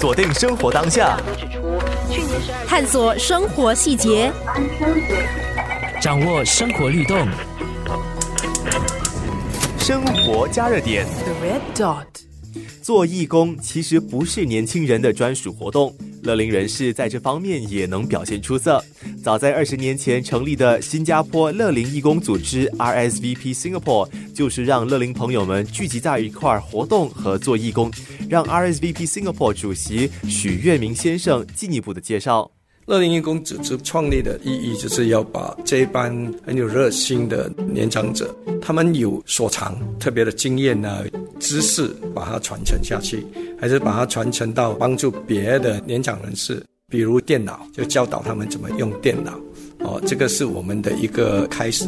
[0.00, 1.20] 锁定生活当下，
[2.66, 4.32] 探索生活细节，
[6.00, 7.28] 掌握生活律动，
[9.78, 11.04] 生活加热点。
[11.04, 12.06] The red dot。
[12.80, 18.82] 做义工其实不是年轻人的专属活动，乐龄人士在这方面也能表现出色。
[19.22, 24.08] 早在二十年前成立的新加坡乐龄义工组织 RSVP Singapore，
[24.40, 27.90] 就是让乐龄朋友们聚集在一块儿活动和做义工。
[28.26, 32.50] 让 RSVP Singapore 主席许月明先生进一步的介绍。
[32.86, 36.10] 乐龄义工组织创立的意义，就是要把这一班
[36.42, 41.04] 很有热心的年长者，他们有所长、特别的经验呢、
[41.38, 43.26] 知识，把它传承下去，
[43.60, 49.38] 还是把它传承到帮助别的年长人士，比如电脑，就教导他们怎么用电脑。
[49.80, 51.84] 哦，这个是我们的一个开始。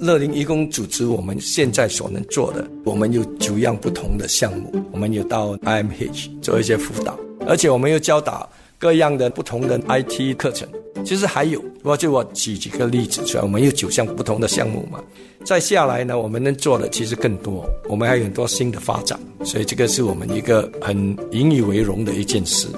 [0.00, 8.48] 乐龄义工组织我们现在所能做的，我们有九样不同的项目，我们有到 IMH 做一些辅导，而且我们又教导。
[8.78, 10.66] 各样的不同的 IT 课程，
[11.04, 13.42] 其实还有，我就我举几个例子出来。
[13.42, 14.98] 我们有九项不同的项目嘛，
[15.44, 22.68] 再下来呢，我们能做的其实更多，我们还有很多新的发展，所以这个是我们一个很引以为荣的一件事。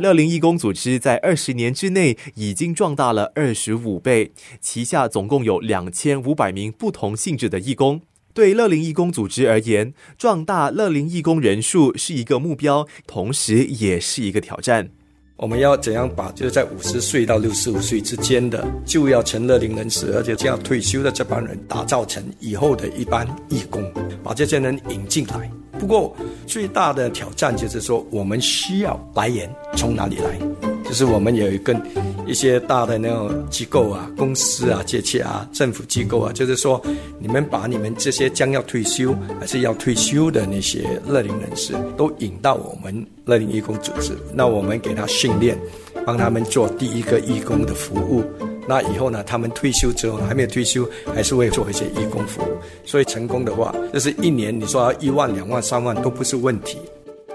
[0.00, 8.00] 乐龄义工组织在二十年之内已经壮大了二十五倍，旗下总共有两千五百名不同性质的义工。
[8.32, 14.88] 对乐龄义工组织而言，壮大乐龄义工人数是一个目标，同时也是一个挑战。
[15.36, 23.92] 我们要怎样把就是在五十岁到六十五岁之间的就要成乐龄人士，而且就要退休的这帮人，打造成以后的一班义工，
[24.22, 25.50] 把这些人引进来。
[25.80, 26.14] 不过
[26.46, 30.38] 最大的挑战就是说，我们需要来源从哪里来？
[30.84, 31.80] 就是我们有一跟
[32.26, 36.82] 一些大的那种机构啊、公司啊、借切啊、政府机构啊，就是说，
[37.18, 45.58] 你们把你们这些将要退休还是要退休的那些乐龄人士，都引到我们乐龄义工组织，那我们给他训练，
[46.04, 48.22] 帮他们做第一个义工的服务。
[48.70, 52.46] 那以后呢，他们退休之后还没有退休，还是会做一些义工服务。
[52.84, 56.78] 所以成功的话，就是一年你说一万、两万、三万都不是问题。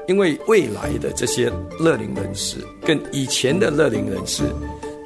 [0.07, 4.43] 因为未来的这些乐龄人士跟以前的乐龄人士，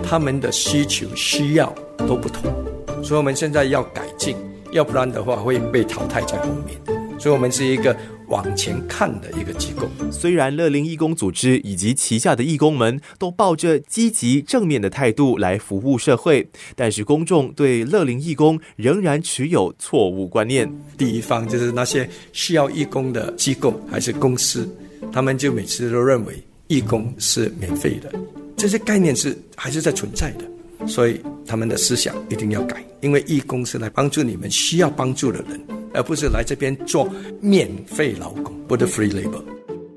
[0.03, 2.53] 他们的需求需要都不同，
[3.01, 4.35] 所以我们现在要改进，
[4.71, 6.77] 要不然的话会被淘汰在后面。
[7.17, 7.95] 所以，我们是一个
[8.29, 9.89] 往前看的一个机构。
[10.11, 20.71] 虽然乐龄义工组织以及旗下的义工们都抱着积极正面的态度来服务社会，但是公众对乐龄义工仍然持有错误观念。
[20.97, 24.69] 第一方就是那些需要义工的机构还是公司。
[25.11, 26.35] 他们就每次都认为
[26.67, 28.13] 义工是免费的，
[28.57, 35.59] 这些概念是还是在存在的，所以他们的思想一定要改，因为义工是来帮助你们需要帮助的人，
[35.93, 37.09] 而不是来这边做
[37.41, 39.41] 免费劳工，不是 free labor。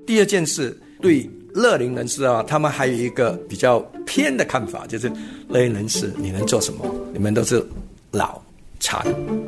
[0.06, 5.10] 第二件事，对乐龄人士啊，他们还有一个比较偏的看法，就是
[5.48, 6.84] 乐龄人士你能做什么？
[7.12, 7.64] 你们都是
[8.10, 8.40] 老、
[8.80, 9.04] 残、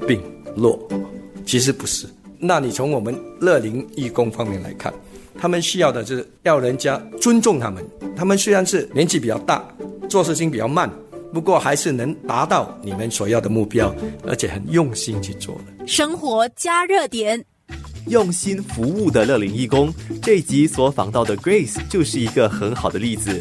[0.06, 0.20] 病、
[0.56, 0.78] 弱，
[1.46, 2.06] 其实不是。
[2.38, 4.92] 那你从我们乐龄义工方面来看。
[5.36, 7.84] 他们需要的就是要人家尊重他们。
[8.16, 9.68] 他们虽然是年纪比较大，
[10.08, 10.88] 做事情比较慢，
[11.34, 13.92] 不过还是能达到你们所要的目标，
[14.24, 15.84] 而且很用心去做的。
[15.84, 17.44] 生活加热点，
[18.06, 19.92] 用心服务的乐龄义工。
[20.22, 23.40] 这一集所访到的 Grace 就是一个很好的例子。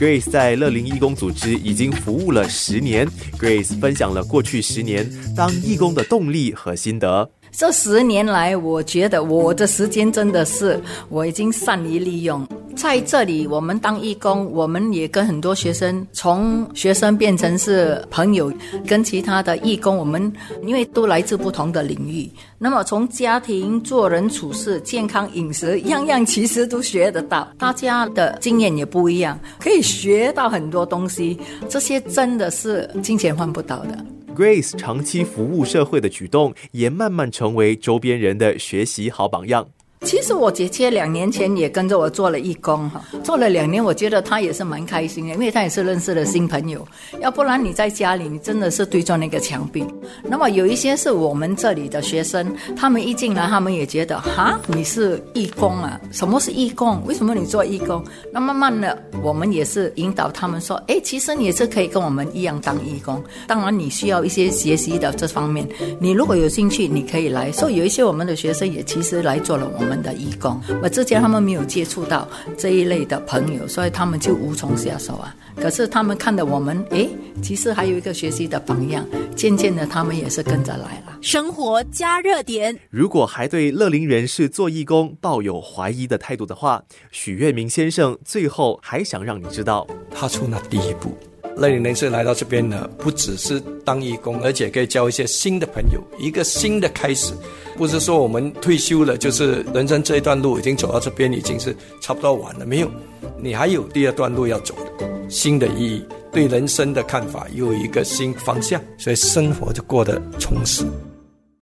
[0.00, 3.06] Grace 在乐龄义工组织已经服务了十年。
[3.38, 5.06] Grace 分享了过去十年
[5.36, 7.28] 当义工的动力和心得。
[7.52, 10.80] 这十年来，我觉得我的时间真的是
[11.10, 12.44] 我已经善于利用。
[12.76, 18.52] 在这里，我们当义工，我们也跟很多学生从学生变成是朋友，
[18.86, 27.48] 跟其他的义工，我们因为都来自不同的领域，那么从家庭、做人处事、健康饮食，样样其实都学得到。
[27.58, 31.38] 大家的经验也不一样，可以学到很多东西。
[31.68, 34.04] 这些真的是金钱换不到的。
[34.34, 39.64] Grace 长期服务社会的举动，也慢慢成为周边人的学习好榜样。
[40.04, 46.86] 其实我姐姐两年前也跟着我做了义工哈，做了两年，我觉得她也是蛮开心的，因为她也是认识了新朋友。
[47.20, 49.84] 要不然你在家里，你真的是对着那个墙壁。
[50.22, 55.98] 那么有一些是我们这里的学生，他们一进来，他们也觉得哈，你是义工啊？
[56.12, 57.02] 什么是义工？
[57.06, 58.04] 为什么你做义工？
[58.30, 63.22] 那慢慢的，我们也是引导他们说，哎，其实你也是可以跟我们一样当义工。
[63.46, 65.66] 当然你需要一些学习的这方面，
[65.98, 67.50] 你如果有兴趣，你可以来。
[67.52, 69.93] 所以有一些我们的学生也其实来做了我们。
[69.94, 70.60] 们的义工。
[70.82, 75.34] 我之前他们没有接触到这一类的朋友，所以他们就无从下手啊。
[75.56, 77.08] 可是他们看到我们，诶，
[77.40, 79.06] 其实还有一个学习的榜样，
[79.36, 81.16] 渐渐的他们也是跟着来了。
[81.20, 82.76] 生活加热点。
[82.90, 86.82] 如果还对乐龄人士做义工抱有怀疑的态度的话，
[87.12, 91.16] 许月明先生最后还想让你知道，踏出那第一步。
[91.56, 97.32] 那你人士来到这边呢，不只是当义工，而且可以交一些新的朋友，一个新的开始。
[97.76, 102.66] 不是说我们退休了，就是人生这一段路已经走到这边，已经是差不多完了。
[102.66, 102.90] 没有，
[103.38, 110.84] 你还有第二段路要走的，新的意义，对人生的看法又有一个新方向，所以生活就过得充实。